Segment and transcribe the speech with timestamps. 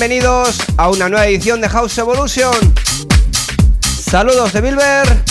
[0.00, 2.54] bienvenidos a una nueva edición de House Evolution.
[3.82, 5.24] Saludos de Bilber.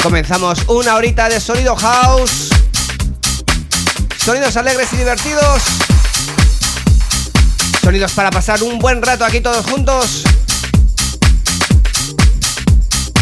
[0.00, 2.50] Comenzamos una horita de sonido house.
[4.24, 5.60] Sonidos alegres y divertidos.
[7.82, 10.22] Sonidos para pasar un buen rato aquí todos juntos.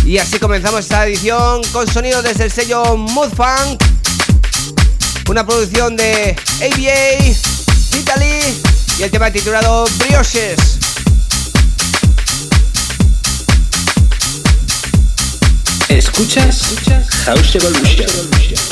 [0.05, 3.83] Y así comenzamos esta edición con sonido desde el sello Mood Funk.
[5.31, 8.66] Una producción de ABA, Italy
[8.99, 10.79] y el tema titulado Brioches.
[15.89, 16.63] Escuchas
[17.25, 18.07] House Evolution.
[18.11, 18.66] con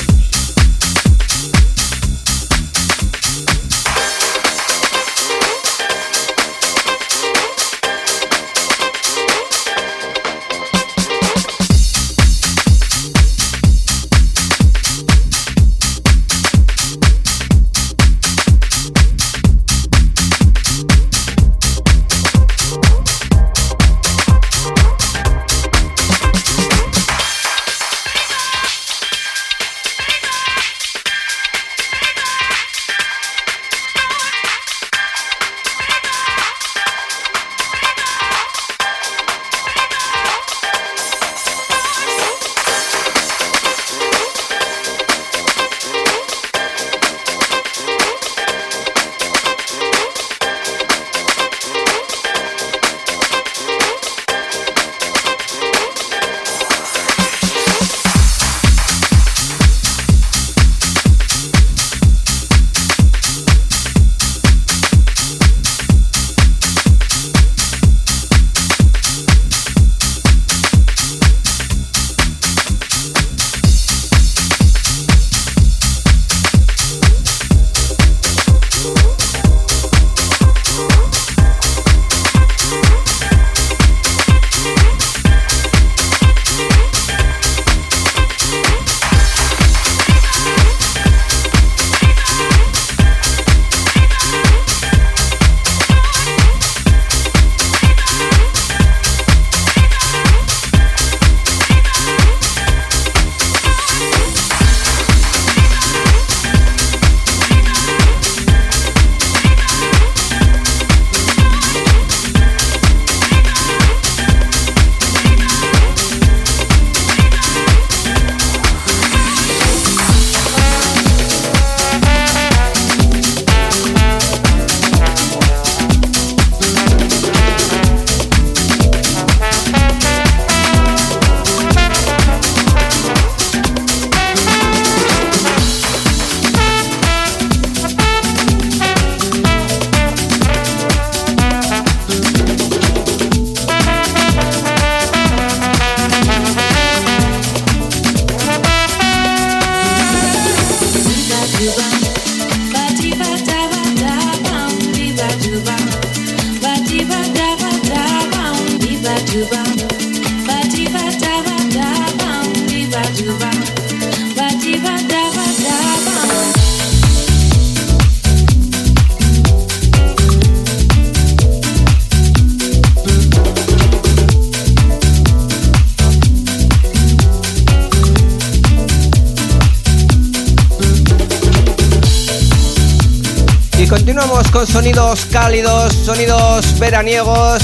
[185.54, 187.62] cálidos, sonidos veraniegos,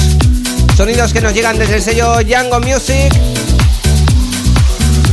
[0.77, 3.13] sonidos que nos llegan desde el sello Django Music.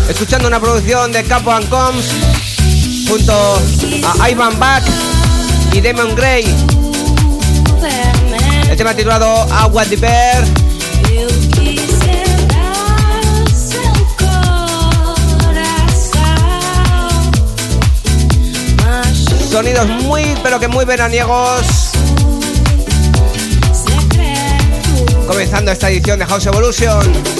[0.08, 2.04] Escuchando una producción de Capo and Combs
[3.08, 3.60] junto
[4.20, 4.84] a Ivan Back
[5.72, 6.44] y Demon Gray.
[8.70, 10.44] El tema titulado Agua de Bear.
[19.50, 21.87] Sonidos muy, pero que muy veraniegos.
[25.28, 27.37] Comenzando esta edición de House Evolution.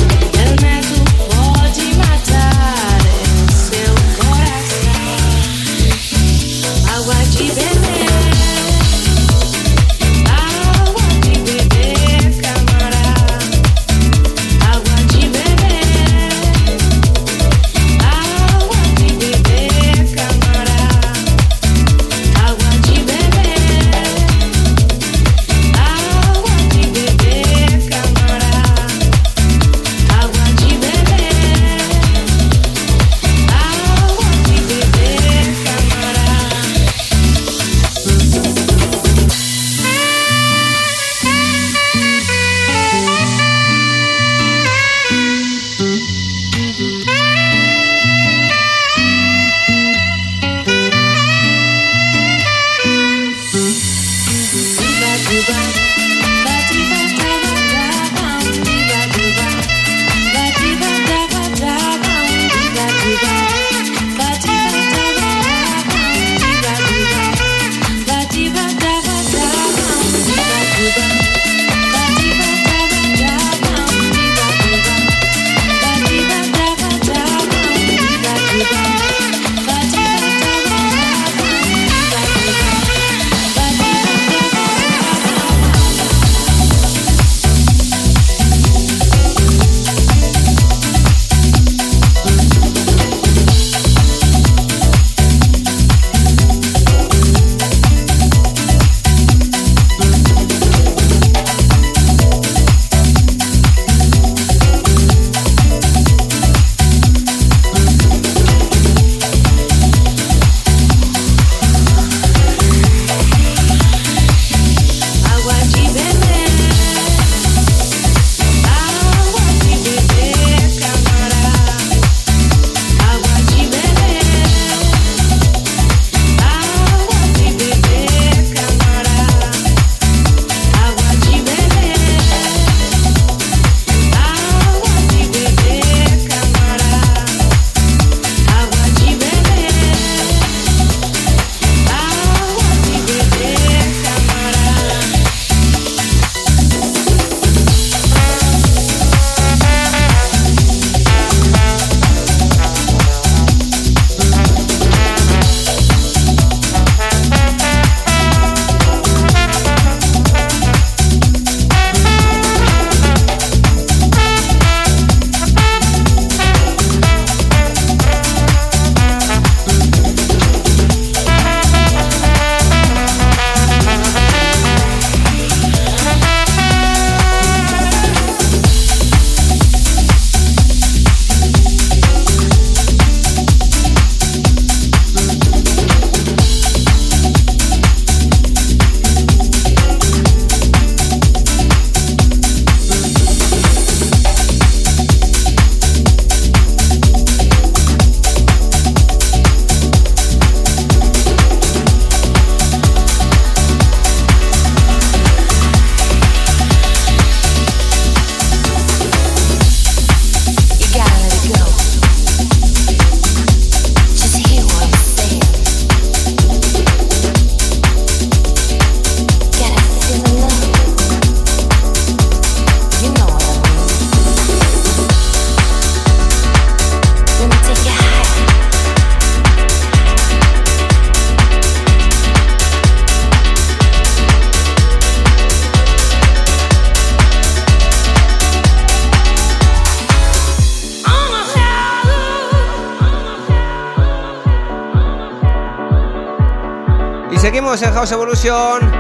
[247.80, 248.90] En House Evolution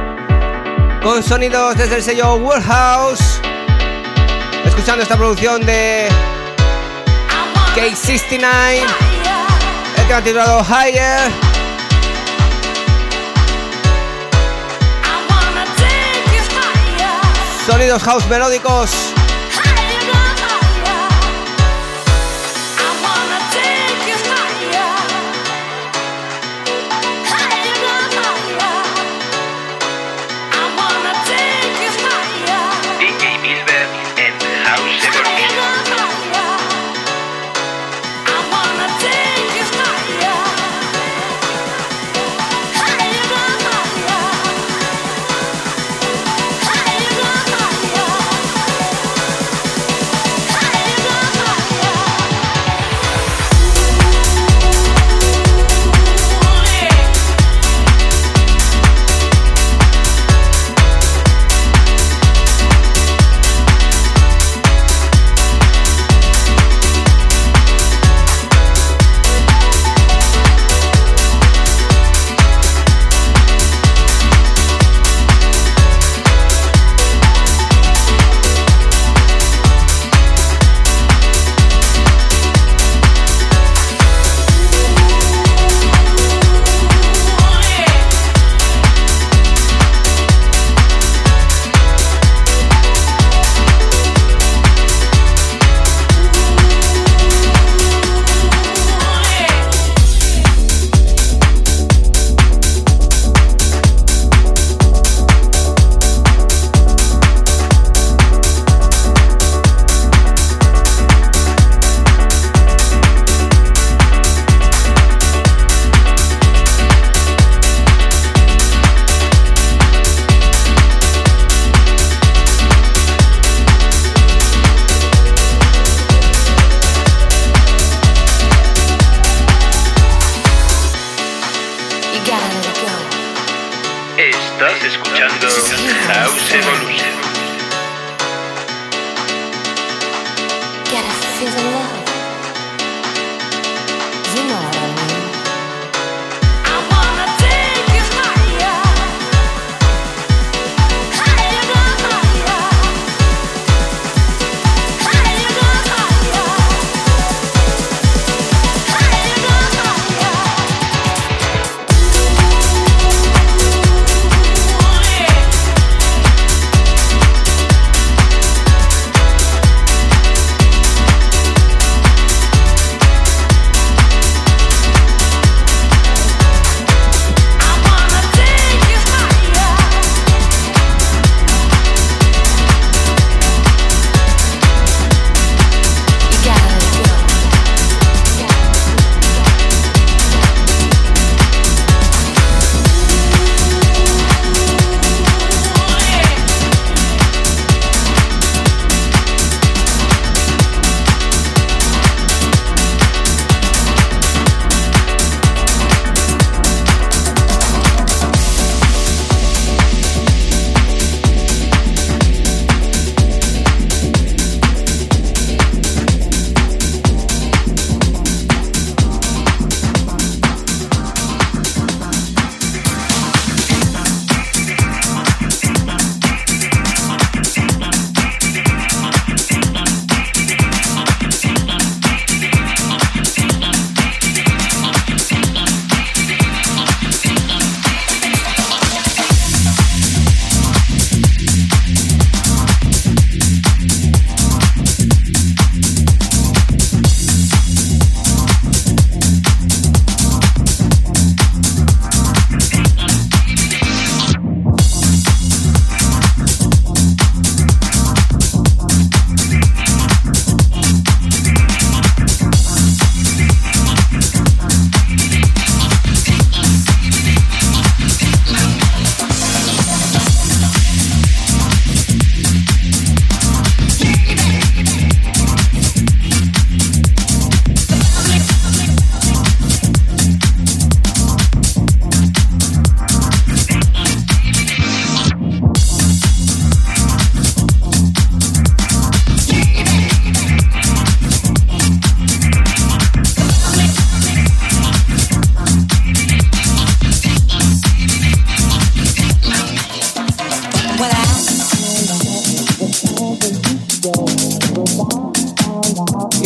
[1.02, 3.40] con sonidos desde el sello World House.
[4.64, 6.08] Escuchando esta producción de
[7.74, 8.82] K69,
[9.96, 11.32] el ha titulado Higher.
[17.66, 19.07] Sonidos house melódicos.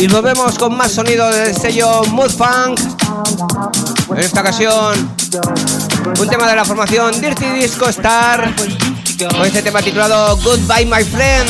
[0.03, 2.77] y volvemos con más sonido del sello Mood Funk.
[4.11, 5.15] En esta ocasión,
[6.19, 11.49] un tema de la formación Dirty Disco Star con este tema titulado Goodbye My Friend.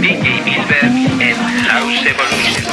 [0.00, 0.84] DJ Bisberg
[1.20, 2.67] and House Evolution.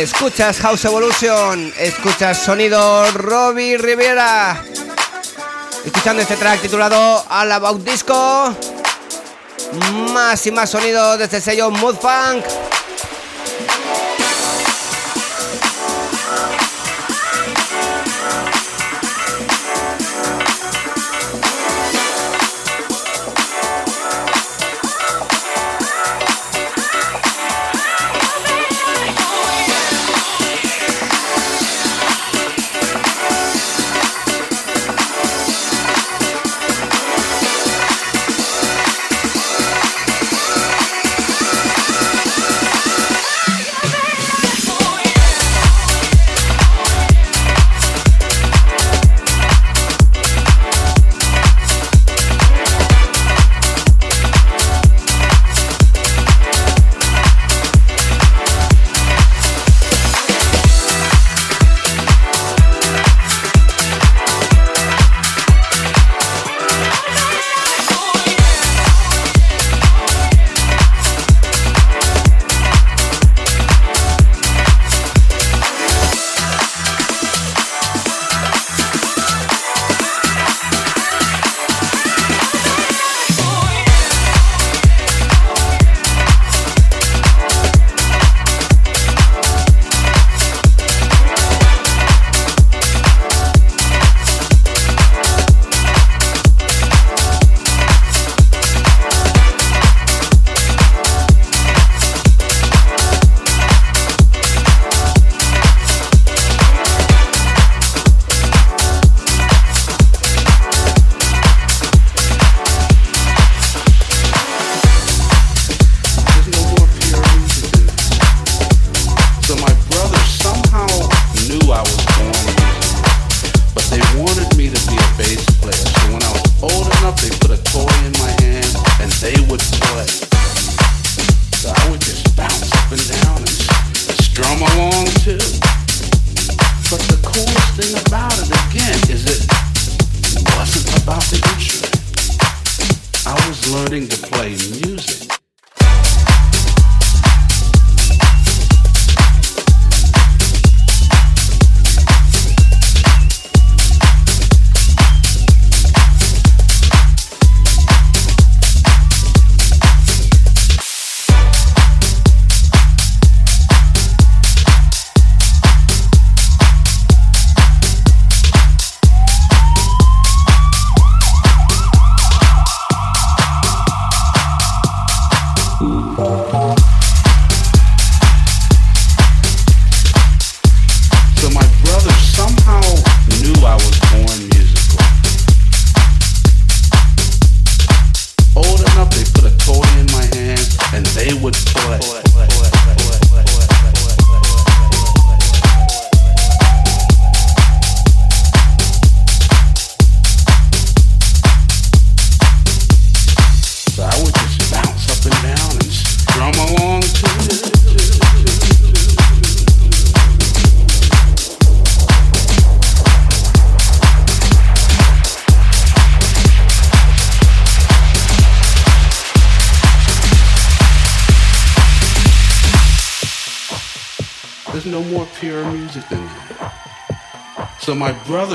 [0.00, 4.64] Escuchas House Evolution, escuchas sonido Robbie Rivera.
[5.84, 8.56] Escuchando este track titulado All About Disco.
[10.14, 12.42] Más y más sonido desde el sello Mood Funk.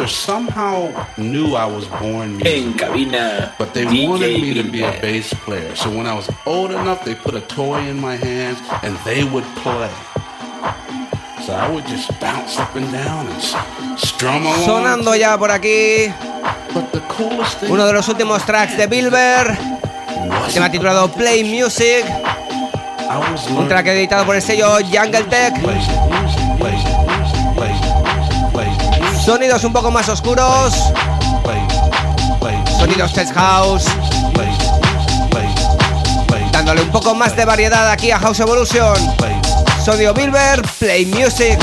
[0.08, 2.96] Somehow knew I was born musical.
[3.58, 5.76] But they DJ wanted me to be a bass player.
[5.76, 9.24] So when I was old enough, they put a toy in my hands and they
[9.24, 9.92] would play.
[11.46, 14.66] So I would just bounce up and down and strum along.
[14.66, 16.12] Sonando ya por aquí
[16.74, 19.58] But the coolest thing uno de los últimos tracks de Bilber.
[20.30, 22.06] was Tema titulado Play Music.
[23.56, 25.54] Un track editado por el sello Jungle Tech.
[29.26, 30.72] Sonidos un poco más oscuros.
[32.78, 33.86] Sonidos Test House.
[36.52, 38.96] Dándole un poco más de variedad aquí a House Evolution.
[39.84, 41.60] Sonido Bilber, play music.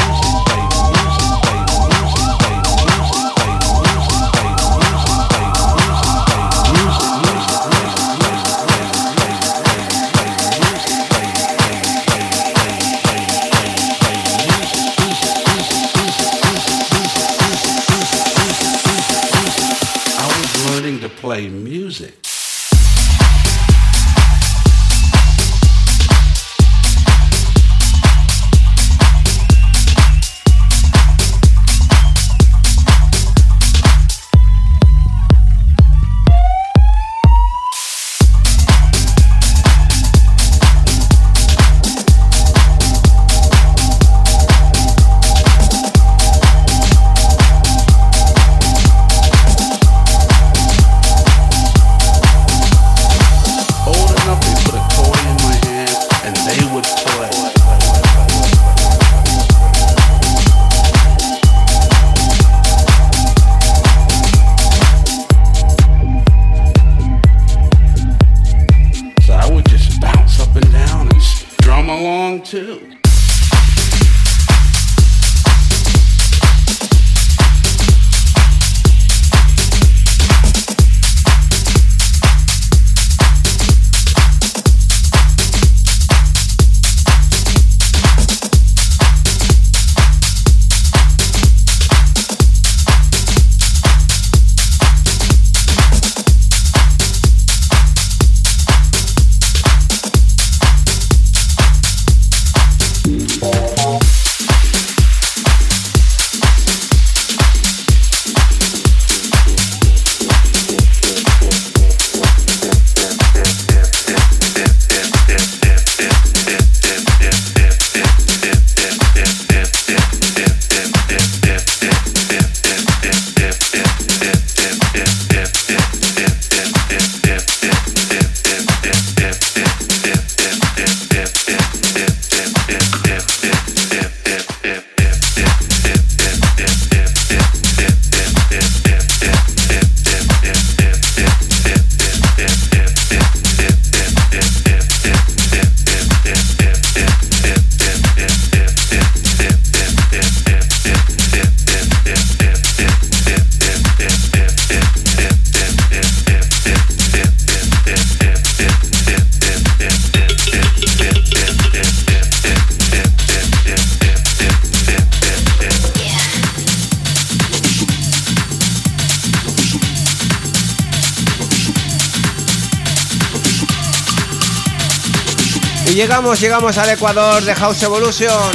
[176.42, 178.50] Llegamos, al Ecuador de House Evolution.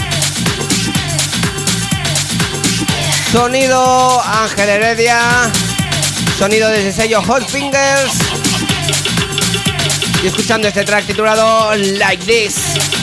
[3.32, 5.50] Sonido Ángel Heredia.
[6.38, 8.12] Sonido desde sello Hot Fingers.
[10.22, 12.97] Y escuchando este track titulado Like This.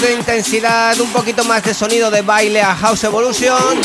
[0.00, 3.80] De intensidad, un poquito más de sonido de baile a House Evolution.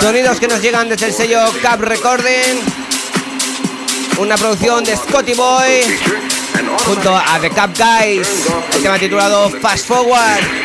[0.00, 2.60] Sonidos que nos llegan desde el sello Cap Recording.
[4.18, 5.82] Una producción de Scotty Boy
[6.84, 8.28] junto a The Cap Guys.
[8.74, 10.59] El tema titulado Fast Forward.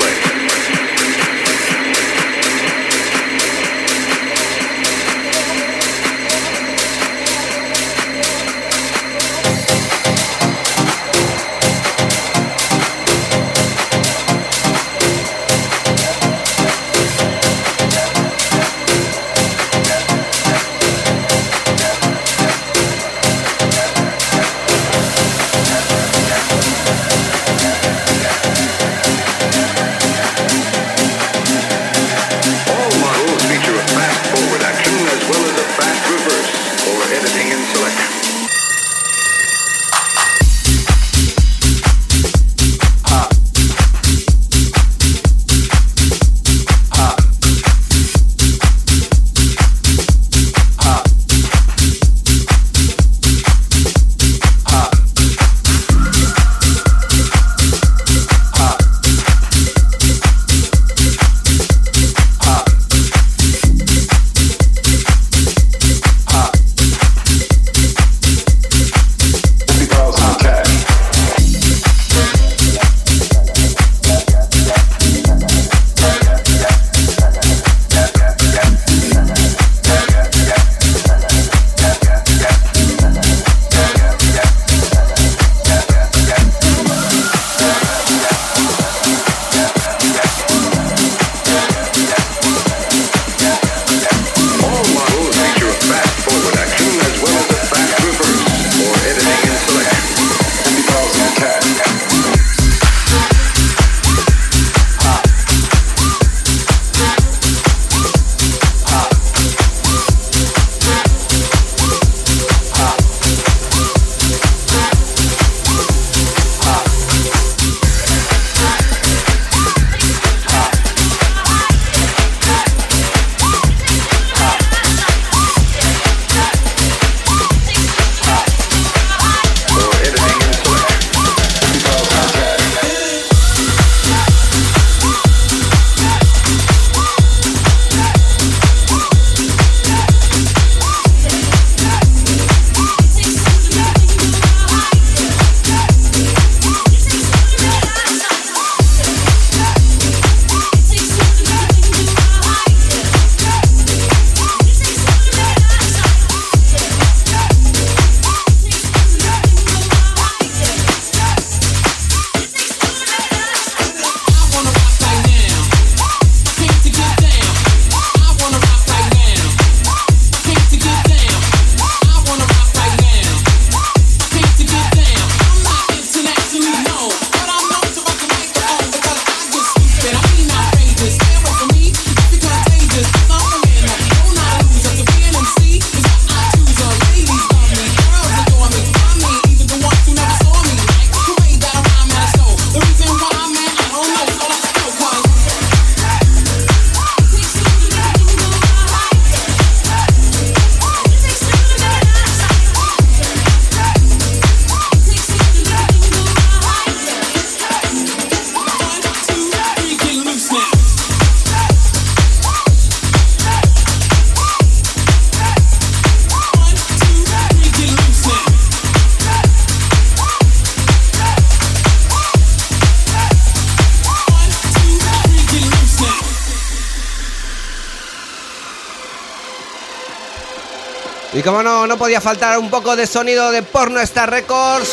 [231.55, 234.89] Como no, podía faltar un poco de sonido de Porno Star Records.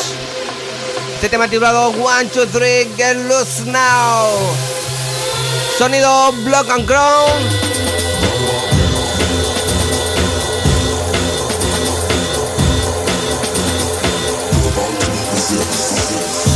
[1.15, 4.29] Este tema titulado One, Two, Three, Get Loose Now.
[5.77, 7.31] Sonido Block and Crown.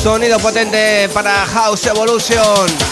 [0.01, 2.86] Sonido potente para House Evolution.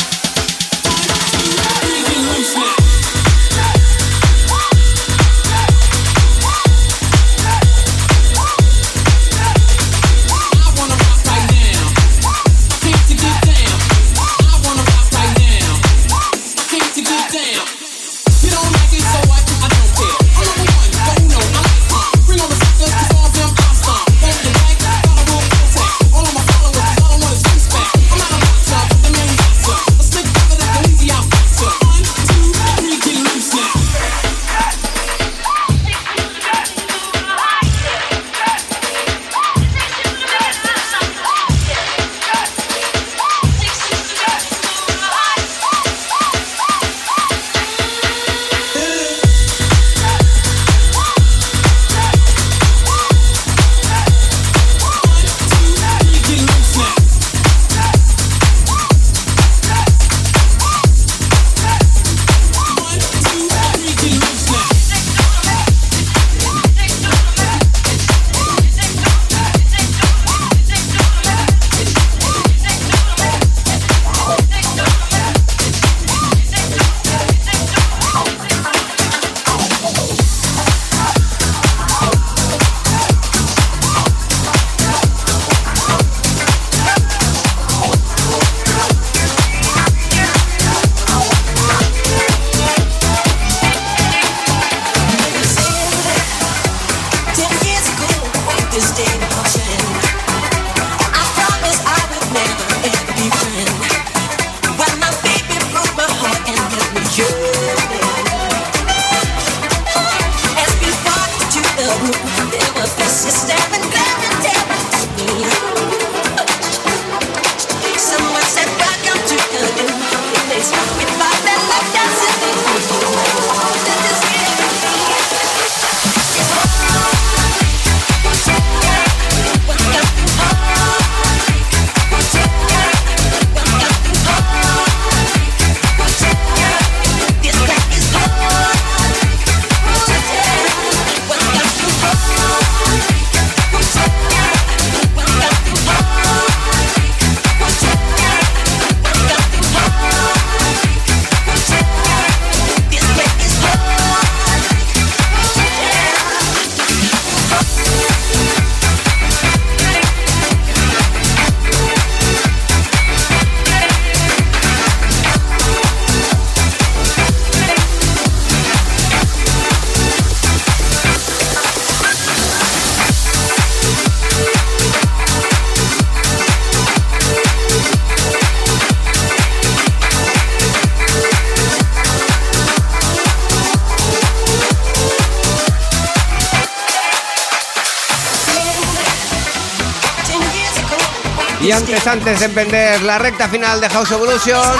[192.15, 194.73] Antes, de emprender la recta final de House Evolution,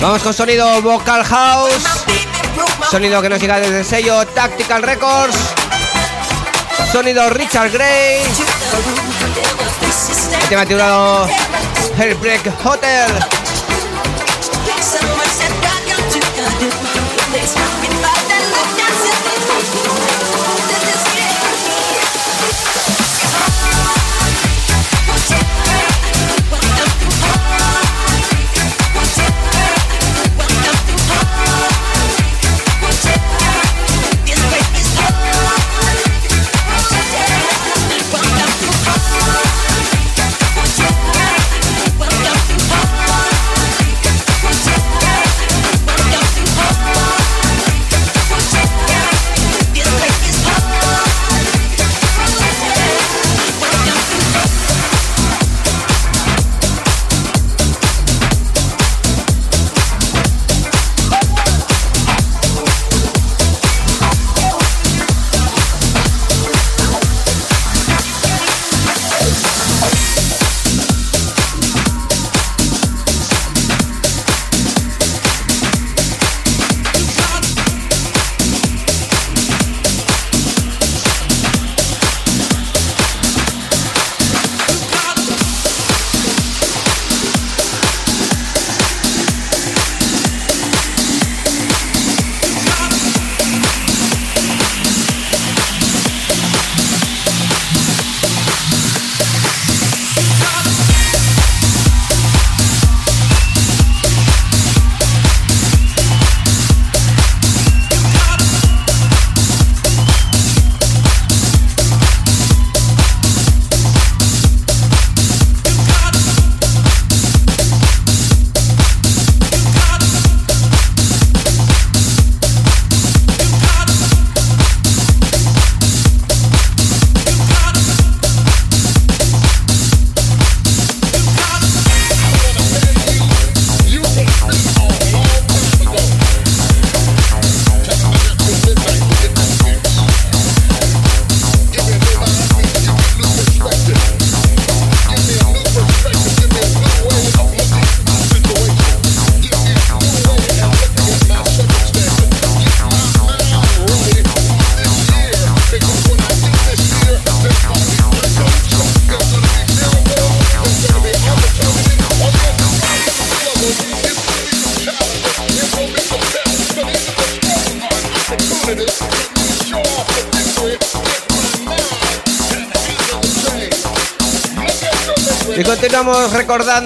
[0.00, 1.84] vamos con sonido Vocal House,
[2.90, 5.36] sonido que nos llega desde el sello Tactical Records,
[6.92, 8.22] sonido Richard Gray,
[10.40, 11.28] el tema titulado
[11.98, 13.12] Hellbreak Hotel.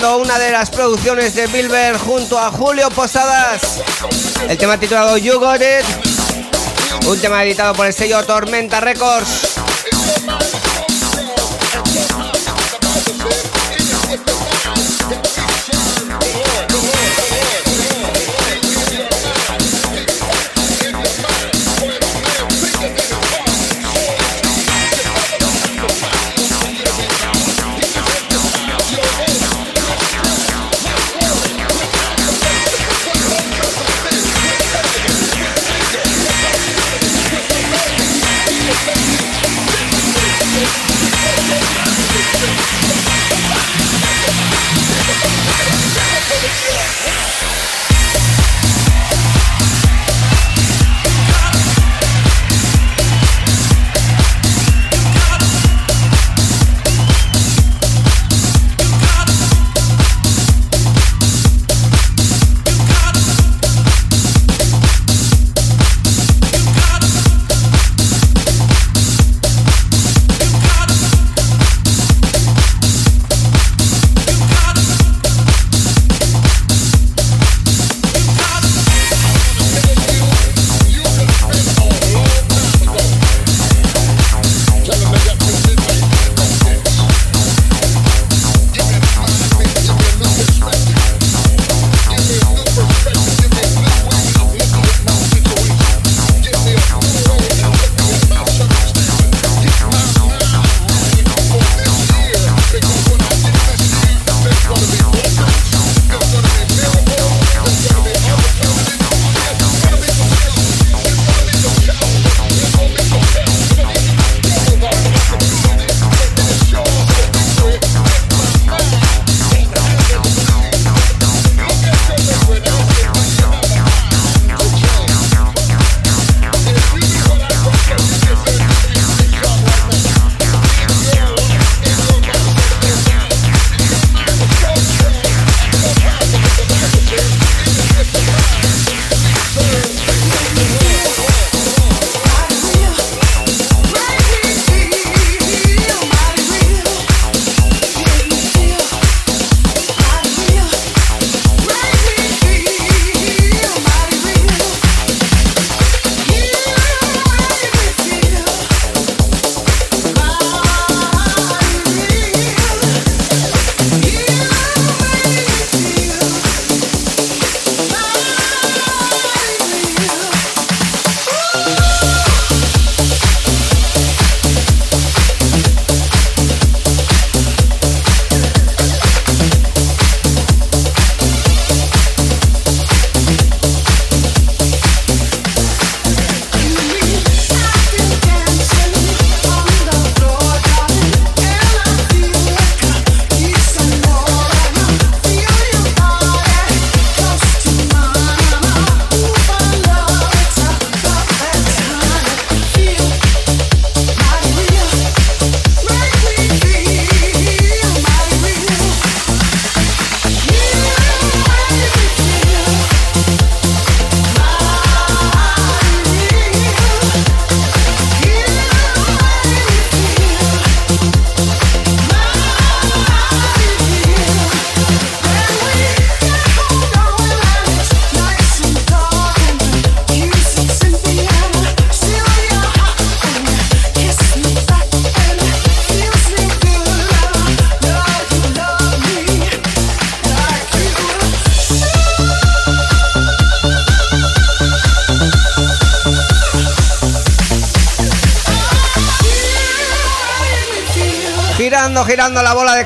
[0.00, 3.82] Una de las producciones de Bilber junto a Julio Posadas.
[4.48, 7.06] El tema titulado You Got It.
[7.06, 9.51] Un tema editado por el sello Tormenta Records.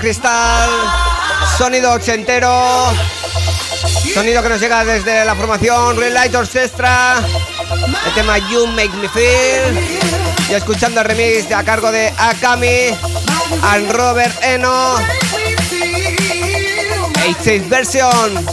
[0.07, 0.71] Cristal.
[1.59, 2.95] Sonido ochentero.
[4.15, 7.17] Sonido que nos llega desde la formación Real Light Orchestra.
[8.07, 9.77] El tema You Make Me Feel.
[10.49, 12.97] Y escuchando el remix a cargo de Akami,
[13.63, 14.95] and Robert Eno.
[17.25, 18.47] 86 version.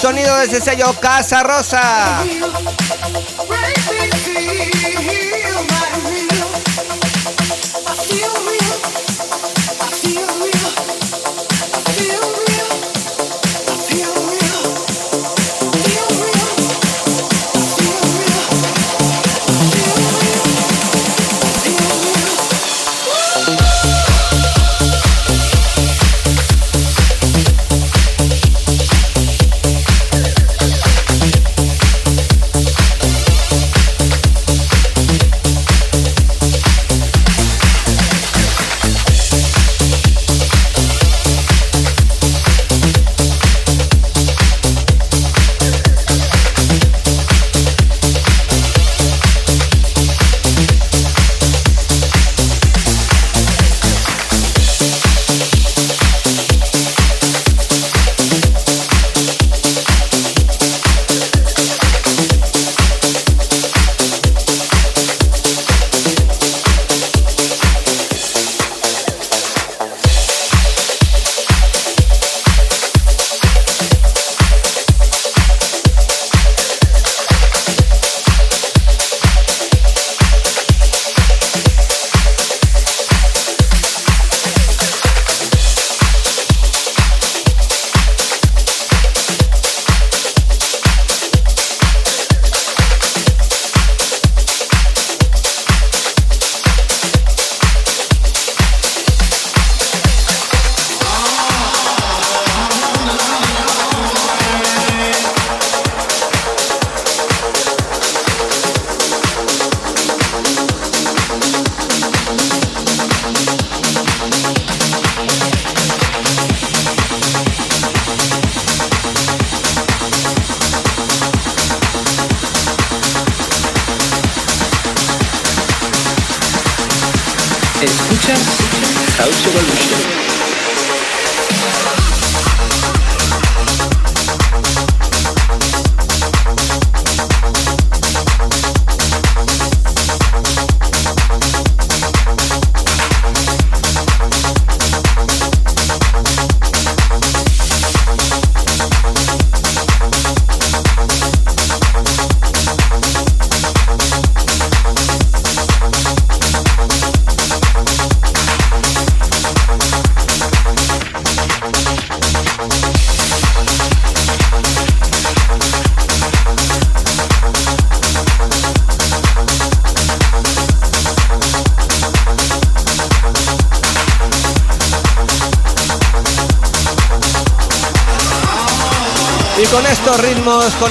[0.00, 2.22] Sonido de sello Casa Rosa.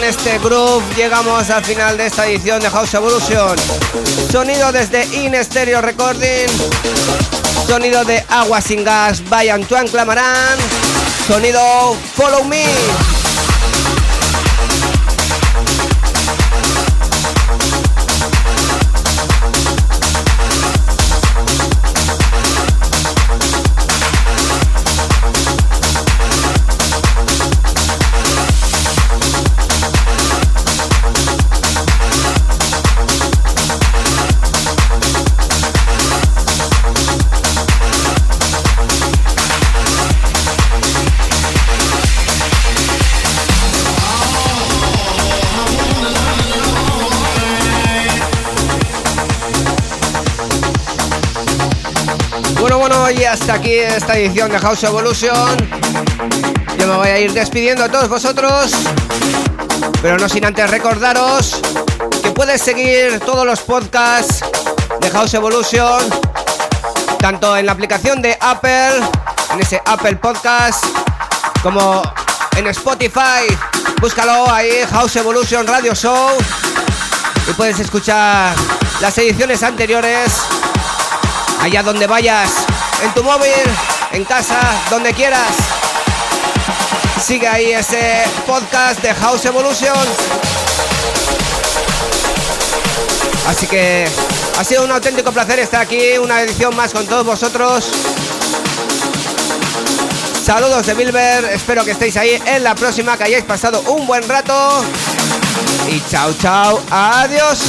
[0.08, 3.56] Este groove, llegamos al final de esta edición de House Evolution.
[4.32, 6.48] Sonido desde In Stereo Recording.
[7.68, 10.60] Sonido de Agua sin Gas by Antoine Clamaran.
[11.28, 12.66] Sonido Follow Me.
[52.88, 55.58] Y hasta aquí esta edición de House Evolution.
[56.78, 58.74] Yo me voy a ir despidiendo a todos vosotros,
[60.04, 61.62] pero no sin antes recordaros
[62.22, 64.46] que puedes seguir todos los podcasts
[65.02, 66.04] de House Evolution,
[67.20, 69.00] tanto en la aplicación de Apple,
[69.54, 70.86] en ese Apple Podcast,
[71.64, 72.04] como
[72.56, 73.48] en Spotify.
[74.00, 76.38] Búscalo ahí, House Evolution Radio Show,
[77.50, 78.54] y puedes escuchar
[79.02, 80.34] las ediciones anteriores
[81.62, 82.65] allá donde vayas
[83.04, 83.52] en tu móvil,
[84.12, 85.56] en casa, donde quieras.
[87.24, 89.96] Sigue ahí ese podcast de House Evolution.
[93.48, 94.08] Así que
[94.58, 97.86] ha sido un auténtico placer estar aquí, una edición más con todos vosotros.
[100.46, 104.28] Saludos de Bilber, espero que estéis ahí en la próxima, que hayáis pasado un buen
[104.30, 104.84] rato.
[105.90, 107.60] Y chao, chao, adiós.